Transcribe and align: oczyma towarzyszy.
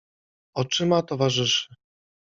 oczyma 0.53 1.01
towarzyszy. 1.01 1.75